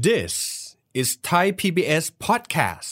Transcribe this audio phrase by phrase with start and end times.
[0.00, 2.90] This is Thai PBS podcast.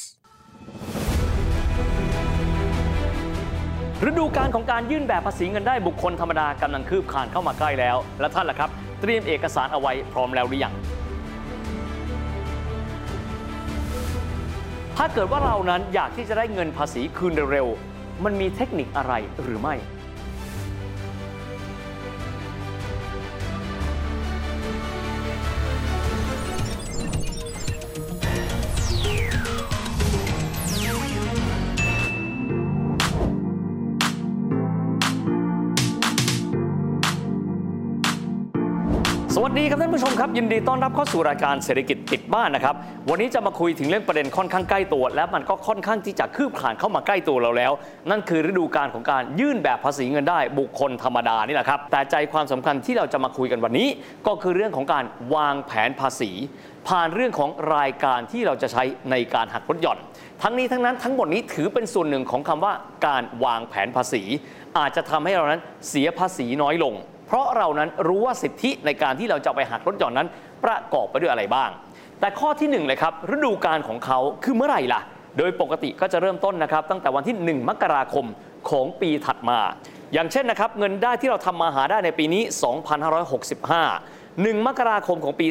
[4.09, 10.75] ฤดูการของการยื่นแบบภาษีเงินได้บุคคลธรรมดากำลังคืบคานเข้ามาใกล้แล้ว และท่านล่ะครับ เตรียมเอกสารเอาไว้พร้อมแล้วหรือยัง
[14.97, 19.13] ถ้าเกิดว่าเรานั้นอยากที่จะได้เงินภาษีคืนเร็วๆมันมีเทคนิคอะไร
[19.43, 19.75] หรือไม่
[39.53, 42.75] สวัสดีครับท่านผู้ชมครับ ยินดีต้อนรับเข้าสู่รายการเศรษฐกิจติดบ้านนะครับ
[43.11, 47.73] วันนี้จะมาคุยถึงเรื่องประเด็นค่อนข้างใกล้ตัว และมันก็ค่อนข้างที่จะคืบคลานเข้ามาใกล้ตัวเราแล้ว
[48.11, 53.89] นั่นคือฤดูการของการยื่นแบบภาษีเงินได้บุคคลธรรมดานี่แหละครับ แต่ใจความสำคัญที่เราจะมาคุยกันวันนี้
[54.27, 56.31] ก็คือเรื่องของการวางแผนภาษี
[56.89, 59.99] ผ่านเรื่องของรายการที่เราจะใช้ในการหักลดหย่อน
[60.43, 62.73] ทั้งนี้ทั้งนั้นทั้งหมดนี้ถือเป็นส่วนหนึ่งของคำว่า
[63.07, 64.23] การวางแผนภาษี
[64.79, 66.95] อาจจะทำให้เรานั้นเสียภาษีน้อยลง
[67.31, 70.29] เพราะเรานั้นรู้ว่าสิทธิในการที่เราจะไปหักลดหย่อนนั้น
[70.65, 71.71] ประกอบไปด้วยอะไรบ้าง
[72.21, 75.01] แต่ข้อที่หนึ่งเลยครับฤดูการของเขาคือเมื่อไหร่ล่ะ
[75.39, 78.27] โดยปกติก็จะเริ่มต้นนะครับ ตั้งแต่วันที่ 1 มกราคม
[78.71, 79.59] ของปีถัดมา
[80.13, 82.43] อย่างเช่นนะครับเงินได้ที่เราทำมาหาได้ในปีนี้
[83.19, 85.47] 2565 1 มกราคมของปี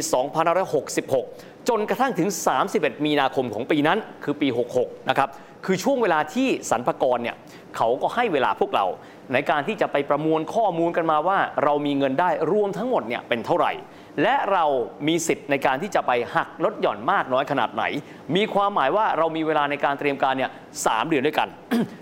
[0.81, 2.29] 2566 จนกระทั่งถึง
[2.67, 4.47] 31 มีนาคมของปีนั้นคือปี
[4.79, 5.29] 66 นะครับ
[5.65, 7.35] คือช่วงเวลาที่สรรพากรเนี่ย
[7.75, 8.85] เขาก็ให้เวลาพวกเรา
[9.33, 13.71] ในการที่จะไปประมวลข้อมูลกันมาว่า เรามีเงินได้รวมทั้งหมดเนี่ยเป็นเท่าไหร่
[14.21, 14.65] และเรา
[15.07, 17.83] มีสิทธิ์ในการที่จะไปหักลดหย่อนมากน้อยขนาดไหน
[18.35, 20.51] มีความหมายว่าเรามีเวลาในการเตรียมการเนี่ย
[20.85, 21.47] สามเดือนด้วยกัน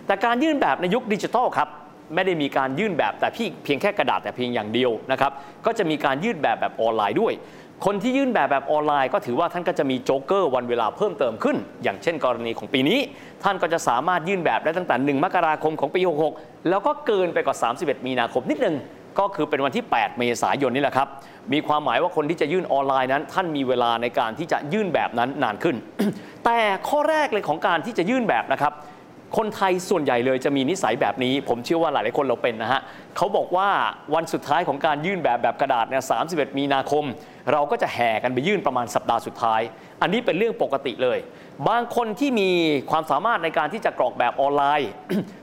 [0.08, 1.70] แต่การยื่นแบบในยุคดิจิทัลครับ
[2.16, 5.32] ไม่ได้มีการยื่นแบบแต่พี่เพียงแค่กระดาษแต่เพียงอย่างเดียวนะครับ
[5.66, 7.34] ก็จะมีการยื่นแบบแบบออนไลน์ด้วย
[7.86, 13.00] คนที่ยื่นแบบแบบออนไลน์ก็ถือว่าท่านก็จะมีโจ๊กเกอร์วันเวลาเพิ่มเติมขึ้น อย่างเช่น กรณีของปีนี้
[13.44, 16.02] ท่านก็จะสามารถยื่นแบบได้ตั้งแต่ 1 มกราคมของปี
[16.36, 18.76] 66 แล้วก็เกินไปกว่า 31 มีนาคมนิดนึง
[19.20, 21.08] ก็คือเป็นวันที่ 8 เมษายนนี่แหละครับ
[21.54, 25.76] มีความหมายว่าคนที่จะยื่นออนไลน์นั้น ท่านมีเวลาในการที่จะยื่นแบบนั้นนานขึ้น
[26.46, 26.60] แต่
[26.90, 28.74] ข้อแรกเลยของการที่จะยื่นแบบนะครับ
[29.38, 32.82] คนไทยส่วนใหญ่เลยจะมีนิสัยแบบนี้ ผมเชื่อว่าหลายๆคนเราเป็นนะฮะ
[33.18, 33.70] เขาบอกว่า
[34.16, 37.04] วันสุดท้ายของการยื่นแบบแบบกระดาษเนี่ย31มีนาคม
[37.52, 39.62] เราก็จะแห่กันไปยื่นประมาณสัปดาห์สุดท้าย
[40.02, 41.18] อันนี้เป็นเรื่องปกติเลย
[41.70, 42.50] บางคนที่มี
[42.92, 44.90] ความสามารถในการที่จะกรอกแบบออนไลน์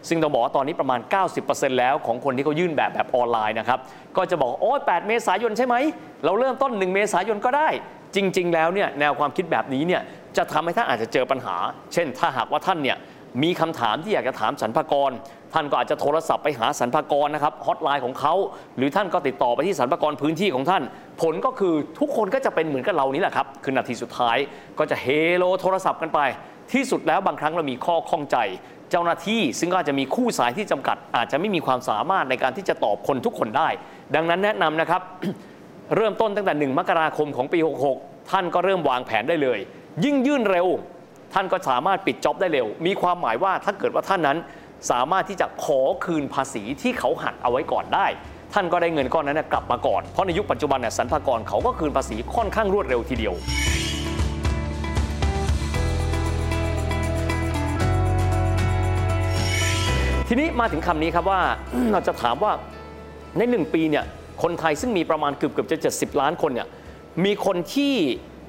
[0.08, 1.00] ซึ่งต้องบอกว่าตอนนี้ประมาณ
[1.38, 3.78] 90%แล้วของคนที่เขายื่นแบบแบบออนไลน์นะครับ
[4.16, 5.76] ก็จะบอกโอ้ย8เมษายนใช่ไหม
[6.24, 7.68] เราเริ่มต้น 1 เมษายนก็ได้
[8.16, 10.02] จริง ๆ แล้วเนี่ยแนวความคิดแบบนี้เนี่ย
[10.36, 11.56] จะทำให้ท่านอาจจะเจอปัญหา
[11.92, 12.96] เช่น ถ้าหากว่าท่านเนี่ย
[13.42, 15.10] มีคำถามที่อยากจะถามสรรพากร
[15.52, 18.34] ท่านก็อาจจะโทรศัพท์ไปหาสรรพากรนะครับฮอตไลน์ของเขา
[18.76, 20.82] หรือท่านก็ติดต่อไปที่สรรพากรพื้นที่ของท่าน
[21.22, 24.36] ผลก็คือทุกคนก็จะเป็นเหมือนกับเรานี่แหละครับ คือนาทีสุดท้าย
[24.78, 25.06] ก็จะเฮ
[25.36, 26.20] โลโทรศัพท์กันไป
[26.72, 28.36] ที่สุดแล้วบางครั้งเรามีข้อข้องใจ
[28.90, 33.68] เจ้าหน้าที่ซึ่งก็อาจจะมีคู่สายที่จำกัด อาจจะไม่มีความสามารถในการที่จะตอบคนทุกคนได้
[34.14, 35.02] ดังนั้นแนะนำนะครับ
[35.96, 37.58] เริ่มต้นตั้งแต่ 1 มกราคมของปี
[37.94, 39.58] 66 ท่านก็เริ่มวางแผนได้เลย
[40.04, 40.66] ยิ่งยื่นเร็ว
[41.34, 44.38] ท่านก็สามารถปิดจ็อบได้เร็ว มีความหมายว่าถ้าเกิดว่าท่านนั้น
[44.90, 48.06] สามารถที่จะขอคืนภาษีที่เขาหักเอาไว้ก่อนได้
[48.54, 53.34] ท่านก็ได้เงินก้อนนั้นนกลับมาก่อน เพราะในยุคปัจจุบันเนี่ยสรรพากรเขาก็คืนภาษีค่อนข้างรวดเร็วทีเดียว
[60.28, 61.40] ทีนี้มาถึงคำนี้ครับว่า
[61.92, 62.52] เราจะถามว่า
[63.36, 64.04] ในหนึ่งปีเนี่ย
[64.42, 66.68] คนไทยซึ่งมีประมาณเกือบเกือบจะ 70 ล้านคนเนี่ย
[67.24, 67.94] มีคนที่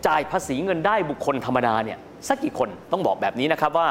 [0.08, 3.90] จ่ายภาษีเงินได้บุคคลธรรมดาเนี่ย สักกี่คนต้องบอกแบบนี้นะครับว่า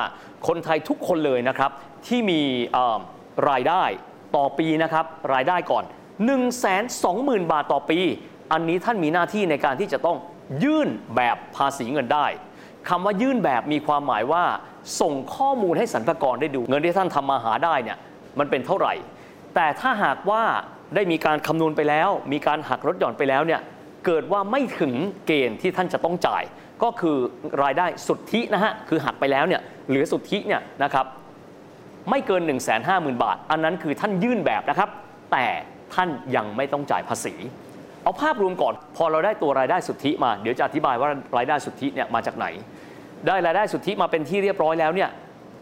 [0.49, 1.71] คนไทยทุกคนเลยนะครับ
[2.07, 2.41] ที่มี
[3.51, 3.83] รายได้
[4.37, 6.39] ต่อปีนะครับรายได้ก่อน 1 2 0
[7.05, 7.99] 0 0 0 บาทต่อปี
[8.53, 10.17] อันนี้ท่านมีหน้าที่ในการที่จะต้อง
[10.65, 12.27] ยื่นแบบภาษีเงินได้
[12.89, 14.45] คำว่ายื่นแบบมีความหมายว่า
[15.01, 17.99] ส่งข้อมูลให้สรรพากรได้ดู เงินที่ท่านทำมาหาได้เนี่ย
[18.39, 18.95] มันเป็นเท่าไหร่
[19.55, 20.43] แต่ถ้าหากว่า
[20.95, 23.61] ได้มีการคำนวณไปแล้ว มีการหักลดหย่อนไปแล้วเนี่ย
[24.07, 24.95] เกิดว่าไม่ถึง
[25.27, 26.43] เกณฑ์ที่ท่านจะต้องจ่าย
[26.85, 27.17] ก็คือ
[27.63, 31.07] รายได้สุทธินะฮะคือหักไปแล้วเนี่ยเหลือสุทธิเนี่ยนะครับ
[32.11, 34.89] ไม่เกิน 1 5 0 0 0 0 บาท อันนั้นคือท่านยื่นแบบนะครับ
[35.33, 35.47] แต่
[35.95, 37.35] ท่านยังไม่ต้องจ่ายภาษี
[38.03, 42.47] เอาภาพรวมก่อน พอเราได้ตัวรายได้สุทธิมา เดี๋ยวจะอธิบายว่ารายได้สุทธิเนี่ยมาจากไหน
[43.27, 45.11] ได้รายได้สุทธิมาเป็นที่เรียบร้อยแล้วเนี่ย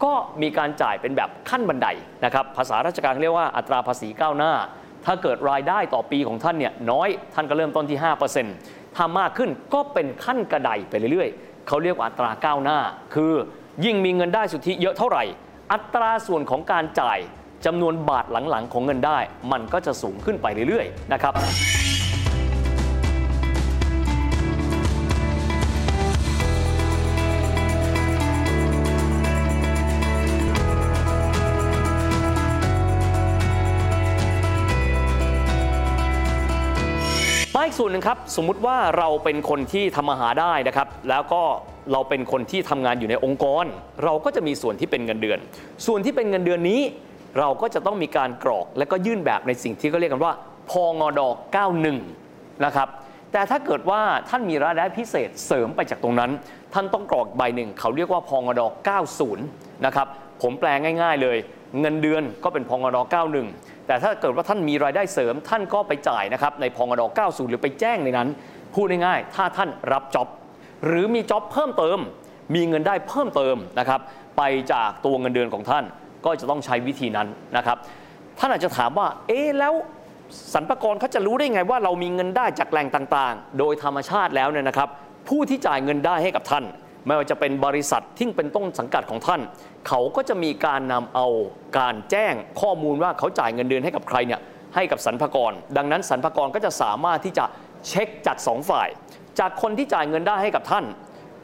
[0.04, 0.12] ก็
[0.42, 1.88] มีการจ่ายเป็นแบบขั้นบันได
[2.24, 4.52] นะครับภาษาราชการเรียกว่าอัตราภาษีก้าวหน้า
[5.06, 7.98] ถ้าเกิดรายได้ต่อปีของท่านเนี่ยน้อยท่านก็เริ่มต้นที่
[8.42, 12.78] 5% ถ้ามากขึ้นก็เป็นขั้นกระไดไปเรื่อยๆ เขาเรียกว่าอัตราก้าวหน้า
[13.14, 13.32] คือ
[13.84, 15.24] ยิ่งมีเงินได้สุทธิเยอะเท่าไหร่
[15.72, 17.18] อัตราส่วนของการจ่าย
[17.66, 19.18] จำนวนบาทหลังๆ ของเงินได้
[19.52, 21.32] มันก็จะสูงขึ้นไปเรื่อยๆ นะครับ
[37.72, 41.42] อีกส่วนหนึ่งครับสมมุติว่าเราเป็นคนที่ทำมาหาได้นะครับ แล้วก็
[41.92, 43.64] เราเป็นคนที่ทำงานอยู่ในองค์กร
[44.04, 45.38] เราก็จะมีส่วนที่เป็นเงินเดือน
[45.86, 46.80] ส่วนที่เป็นเงินเดือนนี้
[47.38, 50.32] เราก็จะต้องมีการกรอกและก็ยื่นแบบในสิ่งที่เขาเรียกกันว่า
[50.70, 51.20] พงด
[51.92, 52.88] 91นะครับ
[53.32, 56.30] แต่ถ้าเกิดว่าท่านมีรายได้พิเศษเสริมไปจากตรงนั้น
[56.74, 58.60] ท่านต้องกรอกใบหนึ่ง เขาเรียกว่าพงด
[59.22, 60.06] 90นะครับ
[60.42, 60.68] ผมแปล
[61.02, 61.38] ง่าย ๆเลย
[61.80, 62.98] เงินเดือนก็เป็นพงด
[63.36, 68.28] 91 แต่ถ้าเกิดว่าท่านมีรายได้เสริม ท่านก็ไปจ่ายนะครับในพองด90 หรือไปแจ้งในนั้น
[68.74, 70.28] พูดง่ายๆ ถ้าท่านรับจ็อบ
[70.86, 71.98] หรือมีจ็อบเพิ่มเติม
[72.54, 74.00] มีเงินได้เพิ่มเติมนะครับ
[74.38, 74.42] ไป
[74.72, 75.84] จากตัวเงินเดือนของท่าน
[76.24, 77.76] ก็จะต้องใช้วิธีนั้นนะครับ
[78.38, 79.74] ท่านอาจจะถามว่า เอ๊แล้ว
[80.54, 84.88] สรรพากรเขาจะรู้ได้ไงว่าเรามีเงินได้จากแหล่งต่างๆ โดยธรรมชาติแล้วเนี่ยนะครับ
[85.28, 86.64] ผู้ที่จ่ายเงินได้ให้กับท่าน
[87.06, 89.40] ไม่ว่าจะเป็นบริษัทที่เป็นต้นสังกัดของท่าน
[89.88, 91.26] เขาก็จะมีการนำเอา
[91.78, 94.40] การแจ้งข้อมูลว่าเขาจ่ายเงินเดือนให้กับใครเนี่ย
[94.74, 97.44] ให้กับสรรพากร ดังนั้นสรรพากรก็จะสามารถที่จะ
[97.88, 98.88] เช็คจากสองฝ่าย
[99.38, 100.84] จากคนที่จ่ายเงินได้ให้กับท่าน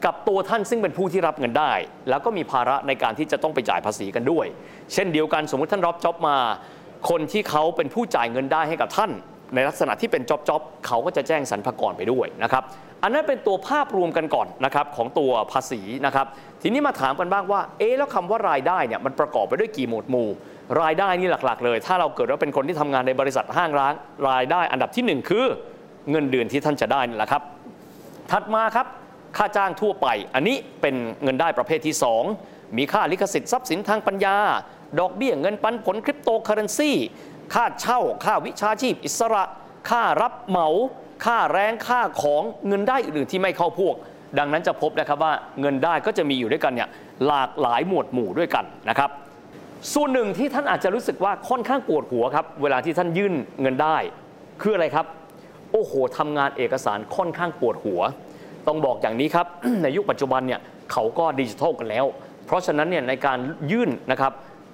[0.05, 1.73] กับตัวท่านซึ่งเป็นผู้ที่รับเงินได้
[2.09, 4.45] แล้วก็มีภาระในการที่จะต้องไปจ่ายภาษีกันด้วย
[4.93, 6.37] เช่นเดียวกันสมมุติท่านรับจ็อบมา
[7.09, 9.11] คนที่เขาเป็นผู้จ่ายเงินได้ให้กับท่าน
[9.55, 12.63] ในลักษณะที่เป็นจ็อบจ็อบเขาก็จะแจ้งสรรพากรไปด้วยนะครับ
[13.03, 16.27] อันนั้นเป็นตัวภาพรวมกันก่อนนะครับของตัวภาษีนะครับ
[16.61, 20.29] ทีนี้มาถามกันบ้างว่า เอ๊แล้วคำว่ารายได้เนี่ยมันประกอบไปด้วยกี่หมวดหมู่
[20.81, 23.93] รายได้นี่หลักๆ เลย ถ้าเราเกิดว่าเป็นคนที่ทำงานในบริษัทห้างร้าน
[24.29, 25.45] รายได้อันดับที่หนึ่งคือ
[26.11, 27.43] เงินเดือนที่ท่านจะได้นี่แหละครับ
[28.31, 28.87] ถัดมาครับ
[29.37, 31.95] ค่าจ้างทั่วไป อันนี้เป็นเงินได้ประเภทที่
[32.35, 34.37] 2 มีค่าลิขสิทธิ์ทรัพย์สินทางปัญญา
[34.99, 36.91] ดอกเบี้ยเงินปันผลคริปโตเคอเรนซี
[37.53, 39.43] ค่าเช่า ค่าวิชาชีพ อิสระ
[39.89, 40.67] ค่ารับเหมา
[41.25, 43.95] ค่าแรงค่าของเงินได้อื่นที่ไม่เข้าพวก
[44.39, 46.89] ดังนั้นจะพบนะครับว่าเงินได้ก็จะมีอยู่ด้วยกันเนี่ย
[47.27, 49.09] หลากหลายหมวดหมู่ด้วยกันนะครับ
[49.93, 53.97] ส่วนหนึ่งที่ท่านอาจจะรู้สึกว่าค่อนข้างปวดหัวครับ เวลาที่ท่านยื่นเงินได้
[54.61, 55.05] คืออะไรครับ
[55.71, 58.01] โอ้โหทำงานเอกสารค่อนข้างปวดหัว
[58.67, 59.47] ต้องบอกอย่างนี้ครับ
[59.83, 60.59] ในยุคปัจจุบันเนี่ย
[60.91, 62.05] เขาก็ดิจิทัลกันแล้ว
[62.45, 63.37] เพราะฉะนั้นเนี่ยในการ
[63.71, 64.33] ยื่นนะครับ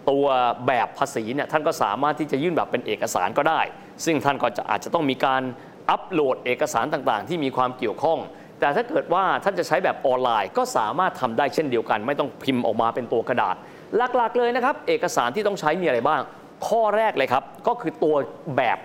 [0.10, 0.26] ตัว
[0.68, 3.62] แบบภาษีเนี่ยท่านก็สามารถที่จะยื่นแบบเป็นเอกสารก็ได้
[4.06, 5.42] ซึ่งท่านก็จะอาจจะต้องมีการ
[5.90, 8.20] อัปโหลดเอกสารต่างๆ ที่มีความเกี่ยวข้อง
[8.60, 13.56] แต่ถ้าเกิดว่าท่านจะใช้แบบออนไลน์ ก็สามารถทำได้เช่นเดียวกัน ไม่ต้องพิมพ์ออกมาเป็นตัวกระดาษ
[13.98, 16.22] หลักๆเลยนะครับ เอกสารที่ต้องใช้มีอะไรบ้าง
[16.68, 18.16] ข้อแรกเลยครับ ก็คือตัว
[18.58, 18.78] แบบ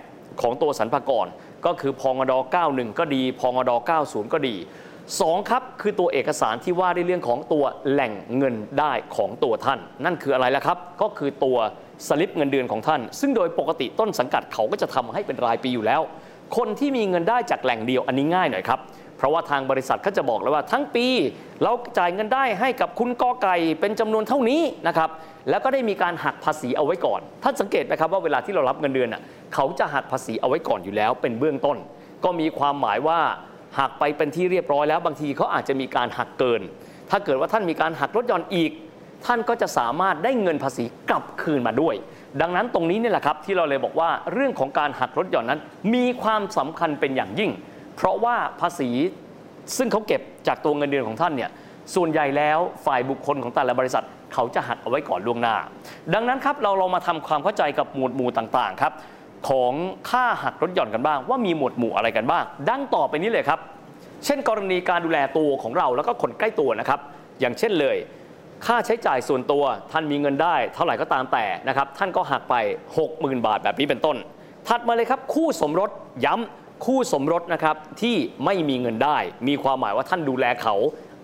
[0.43, 1.27] ของตัวสรรพากร
[1.67, 2.33] ก็คือพงด
[2.67, 3.71] 91 ก็ดีพงด
[4.03, 4.57] 90 ก็ดี
[5.03, 11.59] 2 ครับคือตัวเอกสารที่ว่าในเรื่องของตัวแหล่งเงินได้ของตัวท่าน นั่นคืออะไรล่ะครับ ก็คือตัว
[12.09, 16.03] สลิปเงินเดือนของท่าน ซึ่งโดยปกติต้นสังกัดเขาก็จะทำให้เป็นรายปีอยู่แล้ว
[16.57, 18.81] คนที่มีเงินได้จากแหล่งเดียวอันนี้ง่ายหน่อยครับ
[19.17, 21.07] เพราะว่าทางบริษัทเขาจะบอกเลยว่าทั้งปี
[21.63, 25.11] เราจ่ายเงินได้ให้กับคุณกอไก่เป็นจำนวนเท่านี้นะครับ
[25.51, 29.23] แล้วก็ได้มีการหักภาษีเอาไว้ก่อนท่านสังเกตไหมครับว่าเวลาที่เรารับเงินเดือนน่ะ
[29.55, 31.77] เขาจะหักภาษีเอาไว้ก่อนอยู่แล้วเป็นเบื้องต้น
[32.25, 33.21] ก็มีความหมายว่า
[33.79, 36.61] หักไปเป็นที่เรียบร้อยแล้วบางทีเขาอาจจะมีการหักเกิน
[37.11, 38.71] ถ้าเกิดว่าท่านมีการหักลดหย่อนอีก
[39.27, 41.95] ท่านก็จะสามารถได้เงินภาษีกลับคืนมาด้วย
[42.41, 45.61] ดังนั้นตรงนี้นี่แหละครับที่เราเลยบอกว่าเรื่องของการหักลดหย่อนนั้น
[45.95, 47.51] มีความสำคัญเป็นอย่างยิ่ง
[47.97, 48.91] เพราะว่าภาษี
[49.77, 51.51] ซึ่งเขาเก็บจากตัวเงินเดือนของท่านเนี่ย
[51.95, 55.57] ส่วนใหญ่แล้วฝ่ายบุคคลของแต่ละบริษัท เขาจะหักเอาไว้ก่อนล่วงหน้า
[56.15, 58.93] ดังนั้นครับเราเรามาทำความเข้าใจกับหมวดหมู่ต่างๆครับ
[59.49, 59.73] ของ
[60.11, 63.61] ค่าหักลดหย่อนกันบ้าง ว่ามีหมวดหมู่อะไรกันบ้าง ดังต่อไปนี้เลยครับ
[64.25, 67.01] เช่น กรณีการดูแลตัวของเราแล้วก็คนใกล้ตัวนะครับ
[67.41, 67.97] อย่างเช่นเลย
[68.67, 72.55] ค่าใช้จ่ายส่วนตัวท่านมีเงินได้ เท่าไหร่ก็ตามแต่นะครับท่านก็หักไป
[73.01, 74.17] 60,000 บาทแบบนี้เป็นต้น
[74.69, 75.91] ถัดมาเลยครับคู่สมรส
[76.25, 79.17] ย้ำคู่สมรสนะครับที่ไม่มีเงินได้
[79.49, 80.75] มีความหมายว่าท่านดูแลเขา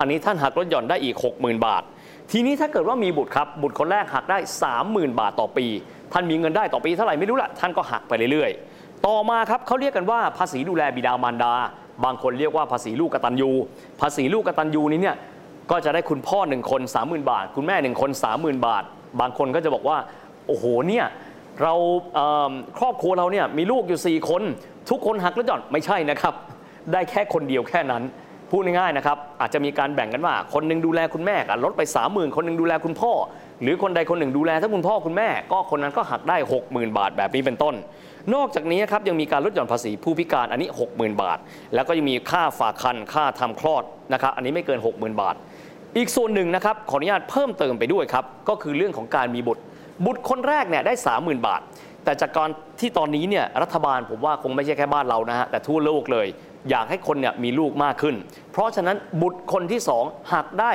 [0.00, 1.82] อันนี้ท่านหักลดหย่อนได้อีก 60,000 บาท
[2.30, 4.38] ทีนี้ถ้าเกิดว่ามีบุตรครับบุตรคนแรกหักได้
[4.78, 5.66] 30,000 บาทต่อปี
[6.12, 11.52] ท่านมีเงินได้ต่อปีเท่าไหร่ไม่รู้ละท่านก็หักไปเรื่อยๆ ต่อมาครับเขาเรียกกันว่าภาษีดูแลบิดามารดา
[12.04, 13.50] บางคนเรียกว่าภาษีลูกกตัญญู
[14.00, 15.16] ภาษีลูกกตัญญูนี้เนี่ย
[15.70, 18.84] ก็จะได้คุณพ่อหนึ่งคน 30,000 บาท คุณแม่หนึ่งคน 30,000 บาท
[19.20, 19.98] บางคนก็จะบอกว่า
[20.46, 21.06] โอ้โหเนี่ย
[21.62, 21.74] เรา
[22.16, 24.42] เครอบครัวเราเนี่ยมีลูกอยู่ 4 คน
[24.90, 26.34] ทุกคนหักแลดหย่อนไม่ใช่นะครับ
[26.92, 28.02] ได้แค่คนเดียวแค่นั้น
[28.50, 33.12] พูดง่ายๆนะครับ อาจจะมีการแบ่งกันว่า คนหนึงดูแลคุณแม่กันลดไป 30,000 คนหนึงดูแลคุณพ่อ
[33.62, 37.74] หรือคนใดคนหนึ่งดูแลทั้งคุณพ่อคุณแม่ ก็คนนั้นก็หักได้ 60,000 บาทแบบนี้เป็นต้น
[38.34, 41.38] นอกจากนี้ครับยังมีการลดหย่อนภาษีผู้พิการอันนี้ 60,000 บาท
[41.74, 45.34] แล้วก็ยังมีค่าฝากคันค่าทำคลอดนะครับอันนี้ไม่เกิน 60,000 บาท
[45.96, 49.62] อีกส่วนหนึ่งนะครับขออนุญาตเพิ่มเติมไปด้วยครับ ก็คือเรื่องของการมีบุตร
[50.04, 51.60] บุตรคนแรกเนี่ยได้ 30,000 บาท
[52.04, 52.50] แต่จากการ
[52.80, 56.26] ที่ตอนนี้เนี่ยรัฐบาลผมว่าคงไม่ใช่แค่บ้านเรานะฮะแต่ทั่วโลกเลย
[56.70, 58.14] อยากให้คนเนี่ยมีลูกมากขึ้น
[58.52, 60.72] เพราะฉะนั้นบุตรคนที่ 2หักได้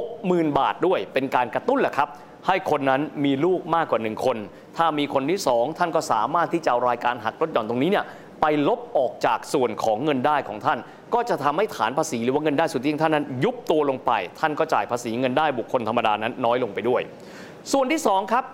[0.00, 2.08] 60,000 บาทด้วย เป็นการกระตุ้นแหละครับ
[2.46, 4.36] ให้คนนั้นมีลูกมากกว่า 1 คน
[4.76, 8.04] ถ้ามีคนที่ 2 ท่านก็สามารถที่จะารายการหักลดหย่อนตรงนี้เนี่ย
[8.40, 10.78] ไปลบออกจากส่วนของเงินได้ของท่าน
[11.14, 17.02] ก็จะทำให้ฐานภาษีหรือว่าเงินได้สุทธิของท่านนั้น ยุบตัวลงไป ท่านก็จ่ายภาษีเงินได้บุคคลธรรมดานั้นน้อยลงไปด้วย
[17.72, 18.44] ส่วนที่สองครับ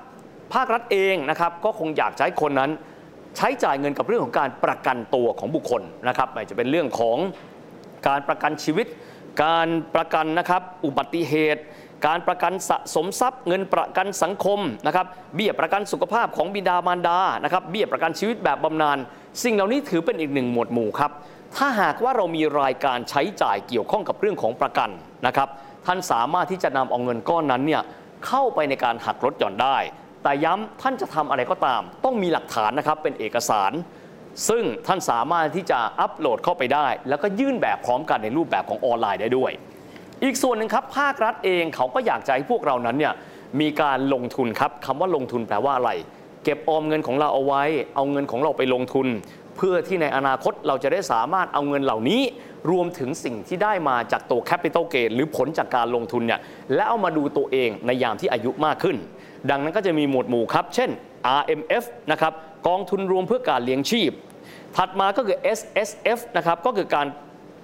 [0.54, 2.70] ภาครัฐเองนะครับก็คงอยากใช้คนนั้น
[3.36, 7.16] ใช้จ่ายเงินกับเรื่องของการประกันตัวของบุคคลนะครับไม่จะเป็นเรื่องของ
[8.08, 8.86] การประกันชีวิต
[9.44, 11.62] การประกันนะครับอุบัติเหตุ
[12.06, 18.99] การประกันสะสมทรัพย์ เงินประกันสังคมนะครับเบี้ยประกันสุขภาพของบิดามารดานะครับเบี้ยประกันชีวิตแบบบำนาญ
[19.42, 21.11] สิ่งเหล่านี้ถือเป็นอีกหนึ่งหมวดหมู่ครับ
[21.56, 24.90] ถ้าหากว่าเรามีรายการใช้จ่ายเกี่ยวข้องกับเรื่องของประกัน
[25.26, 25.49] นะครับ
[25.87, 27.82] ท่านสามารถที่จะนำเอาเงินก้อนนั้นเนี่ย
[28.26, 29.76] เข้าไปในการหักลดหย่อนได้
[30.23, 33.73] แต่ย้ำท่านจะทำอะไรก็ตาม ต้องมีหลักฐานนะครับเป็นเอกสาร
[34.49, 39.52] ซึ่งท่านสามารถที่จะอัปโหลดเข้าไปได้ แล้วก็ยื่นแบบพร้อมกันในรูปแบบของออนไลน์ได้ด้วย
[40.25, 43.14] อีกส่วนหนึ่งครับภาครัฐเองเขาก็อยากจะให้พวกเรานั้นเนี่ย
[43.61, 45.91] มีการลงทุนครับคำว่าลงทุนแปลว่าอะไร
[46.45, 47.62] เก็บออมเงินของเราเอาไว้
[47.97, 49.07] เอาเงินของเราไปลงทุน
[49.57, 52.23] เพื่อที่ในอนาคตเราจะได้สามารถเอาเงินเหล่านี้
[52.71, 56.41] รวมถึงสิ่งที่ได้มาจากตัว Capital Gain หรือผลจากการลงทุนเนี่ย
[56.75, 58.97] และเอามาดูตัวเองในยามที่อายุมากขึ้น
[59.50, 60.91] ดังนั้นก็จะมีหมวดหมู่ครับ เช่น
[61.41, 62.33] RMF นะครับ
[62.69, 64.12] กองทุนรวมเพื่อการเลี้ยงชีพ
[64.76, 67.07] ถัดมาก็คือ S S F นะครับก็คือการ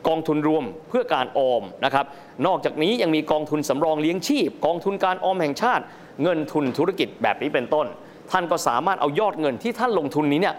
[0.09, 2.07] กองทุนรวมเพื่อการออมนะครับ
[2.47, 5.85] นอกจากนี้ยังมีกองทุนสำรองเลี้ยงชีพ กองทุนการออมแห่งชาติ
[6.23, 7.87] เงินทุนธุรกิจแบบนี้เป็นต้น
[8.31, 10.57] ท่านก็สามารถเอายอดเงินที่ท่านลงทุนนี้เนี่ย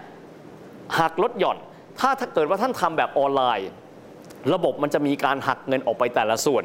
[1.00, 1.58] หักลดหย่อน
[2.00, 3.70] ถ้าถ้าเกิดว่าท่านทำแบบออนไลน์
[4.54, 6.64] ระบบมันจะมีการหักเงินออกไปแต่ละส่วน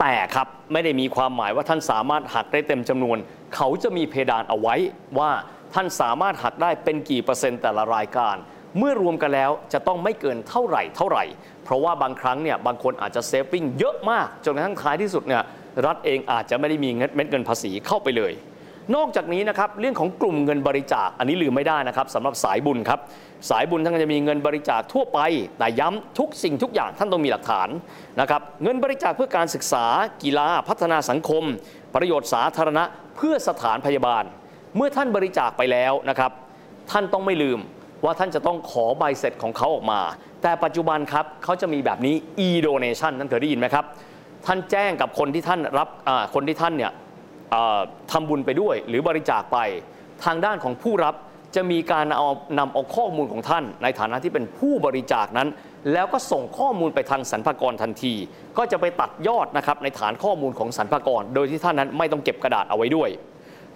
[0.00, 3.18] แต่ครับไม่ได้มีความหมายว่าท่านสามารถหักได้เต็มจำนวน
[3.56, 4.74] เขาจะมีเพดานเอาไว้
[5.18, 5.30] ว่า
[5.74, 8.36] ท่านสามารถหักได้เป็นกี่เปอร์เซ็นต์แต่ละรายการ
[8.78, 11.24] เมื่อรวมกันแล้วจะต้องไม่เกินเท่าไหร่เท่าไหร่
[11.66, 15.42] เพราะว่าบางครั้งเนี่ยบางคนอาจจะเซฟวิ่งเยอะมาก จนกระทั่งท้ายที่สุดเนี่ย
[15.86, 18.32] รัฐเองอาจจะไม่ได้มีเม็ดเงินภาษีเข้าไปเลย
[18.96, 23.00] นอกจากนี้นะครับเรื่องของกลุ่มเงินบริจาคอันนี้ลืมไม่ได้นะครับสำหรับสายบุญครับ
[23.50, 25.18] สายบุญท่านก็จะมีเงินบริจาคทั่วไป
[25.58, 27.68] แต่ย้ำทุกสิ่งทุกอย่างท่านต้องมีหลักฐาน
[28.20, 29.84] นะครับเงินบริจาคเพื่อการศึกษา
[30.22, 31.42] กีฬาพัฒนาสังคม
[31.94, 32.84] ประโยชน์สาธารณะ
[33.16, 34.24] เพื่อสถานพยาบาล
[34.76, 36.32] เมื่อท่านบริจาคไปแล้วนะครับ
[36.90, 37.58] ท่านต้องไม่ลืม
[38.04, 40.00] ว่าท่านจะต้องขอใบเสร็จของเขาออกมา
[40.42, 42.14] แต่ปัจจุบันครับเขาจะมีแบบนี้
[42.46, 43.84] e-donation นั่นเคยได้ยินไหมครับ
[44.46, 45.88] ท่านแจ้งกับคนที่ท่านรับ
[46.34, 46.92] คนที่ท่านเนี่ย
[48.10, 49.58] ทำบุญไปด้วย หรือบริจาคไป
[50.24, 51.14] ทางด้านของผู้รับ
[51.56, 55.48] จะมีการเอานำเอาข้อมูลของท่าน ในฐานะที่เป็นผู้บริจาคนั้น
[55.92, 58.14] แล้วก็ส่งข้อมูลไปทางสรรพากรทันที
[58.58, 63.08] ก็จะไปตัดยอดนะครับในฐานข้อมูลของสรรพากร โดยที่ท่านนั้นไม่ต้องเก็บกระดาษเอาไว้ด้วย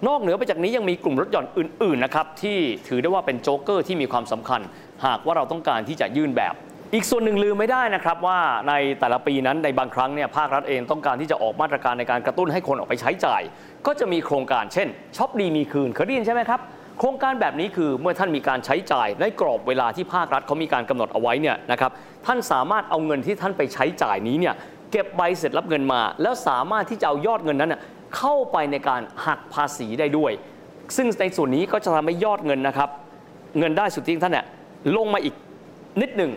[0.07, 4.61] นอกเหนือไปจากนี้ยังมีกลุ่มรถยนต์อื่นๆนะครับที่ถือได้ว่าเป็นโจ๊กเกอร์ที่มีความสำคัญ
[5.05, 6.53] หากว่าเราต้องการที่จะยื่นแบบ
[6.93, 8.39] อีกส่วนหนึ่งลืมไม่ได้นะครับว่า
[8.69, 13.41] ในแต่ละปีนั้นในบางครั้งเนี่ยภาครัฐเองต้องการที่จะออกมาตรการในการกระตุ้นให้คนออกไปใช้จ่าย
[13.87, 16.59] ก็จะมีโครงการเช่นช็อปดีมีคืนเคยได้ยินใช่ไหมครับ
[16.99, 21.91] โครงการแบบนี้คือเมื่อท่านมีการใช้จ่ายในกรอบเวลาที่ภาครัฐเขามีการกำหนดเอาไว้เนี่ยนะครับ
[22.25, 24.55] ท่านสามารถเอาเงินที่ท่านไปใช้จ่ายนี้เนี่ย
[24.91, 27.75] เก็บใบเสร็จรับเงินมา แล้วสามารถที่จะเอายอดเงินนั้น
[28.17, 30.31] เข้าไปในการหักภาษีได้ด้วย
[30.95, 32.89] ซึ่งในส่วนนี้ก็จะทำให้ยอดเงินนะครับ
[33.59, 34.45] เงินได้สุทธิของท่านเนี่ย
[34.97, 35.35] ลงมาอีก
[36.01, 36.31] นิดหนึ่ง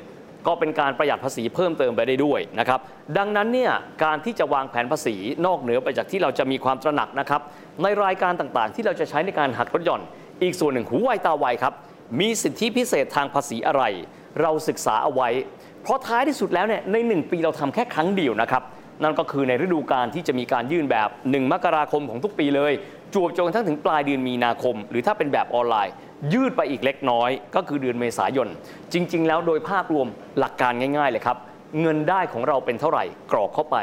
[0.47, 2.81] ก็เป็นการประหยัดภาษีเพิ่มเติมไปได้ด้วยนะครับ
[3.19, 3.73] ดังนั้นเนี่ย
[4.05, 5.15] การที่จะวางแผนภาษี
[5.47, 7.41] นอกเหนือไปจากที่เราจะมีความตระหนักนะครับ
[7.83, 10.03] ในรายการต่างๆ ที่เราจะใช้ในการหักลดหย่อน
[10.43, 11.75] อีกส่วนหนึ่งหูไวตาไวครับ
[12.21, 13.83] มีสิทธิพิเศษทางภาษีอะไร
[14.41, 15.29] เราศึกษาเอาไว้
[15.83, 18.63] เพราะท้ายที่สุดแล้วเนี่ยใน 1 ปีเราทำแค่ครั้งเดียวนะครับ
[19.03, 22.73] นั่นก็คือในฤดูกาลที่จะมีการยื่นแบบ 1 มกราคมของทุกปีเลย
[23.15, 25.95] จวบจนกระทั่งถึงปลายเดือนมีนาคม หรือถ้าเป็นแบบออนไลน์
[26.33, 28.49] ยืดไปอีกเล็กน้อย ก็คือเดือนเมษายน
[28.93, 30.07] จริง ๆ แล้วโดยภาพรวม
[30.39, 31.37] หลักการง่ายๆเลยครับ
[31.81, 33.77] เงินได้ของเราเป็นเท่าไหร่กรอกเข้าไป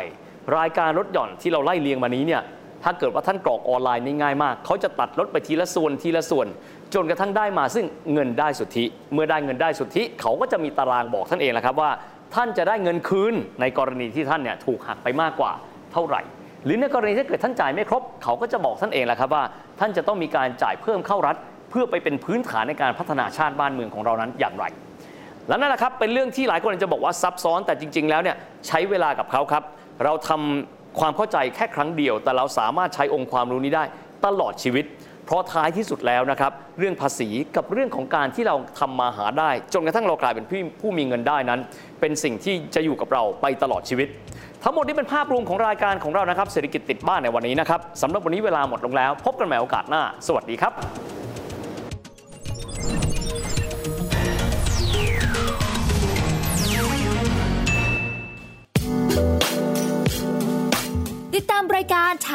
[0.57, 2.41] รายการลดหย่อนที่เราไล่เรียงมานี้เนี่ย
[2.83, 6.47] ถ้าเกิดว่าท่านกรอกออนไลน์ง่ายมาก เขาจะตัดลดไปทีละส่วนทีละส่วน
[6.93, 11.91] จนกระทั่งได้มาซึ่งเงินได้สุทธิ เมื่อได้เงินได้สุทธิ เขาก็จะมีตารางบอกท่านเองแหละครับว่า
[12.35, 15.51] ท่านจะได้เงินคืนในกรณีที่ท่านเนี่ยถูกหักไปมากกว่า
[15.93, 16.21] เท่าไหร่
[16.65, 19.43] หรือในกรณีถ้าเกิดท่านจ่ายไม่ครบ เขาก็จะบอกท่านเองแหละครับว่า
[19.79, 21.35] ท่านจะต้องมีการจ่ายเพิ่มเข้ารัฐ
[21.69, 24.65] เพื่อไปเป็นพื้นฐานในการพัฒนาชาติบ้านเมืองของเรานั้นอย่างไร
[25.47, 29.63] และนั่นแหละครับเป็นเรื่องที่หลายคนจจะบอกว่าซับซ้อนแต่จริง ๆ แล้วเนี่ยใช้เวลากับเขาครับ
[30.03, 33.83] เราทำความเข้าใจแค่ครั้งเดียว แต่เราสามารถใช้องค์ความรู้นี้ได้
[34.25, 34.85] ตลอดชีวิต
[35.25, 41.59] เพราะท้ายที่สุดแล้วนะครับเรื่องภาษีกับเรื่องของการที่เราทำมาหาได้ จนกระทั่งเรากลายเป็นผู้ผู้มีเงินได้นั้น
[41.99, 44.07] เป็นสิ่งที่จะอยู่กับเราไปตลอดชีวิต
[44.63, 50.73] ทั้งหมดนี้เป็นภาพรวมของรายการของเรานะครับเศรษฐกิจติดบ้านในวันนี้นะครับสำหรับวันนี้เวลาหมดลงแล้ว พบกันใหม่โอกาสหน้า สวัสดีครับ